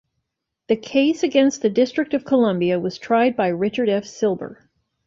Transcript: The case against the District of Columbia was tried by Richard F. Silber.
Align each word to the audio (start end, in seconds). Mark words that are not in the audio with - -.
The 0.67 0.77
case 0.77 1.21
against 1.21 1.61
the 1.61 1.69
District 1.69 2.15
of 2.15 2.25
Columbia 2.25 2.79
was 2.79 2.97
tried 2.97 3.35
by 3.37 3.49
Richard 3.49 3.87
F. 3.87 4.05
Silber. 4.07 4.67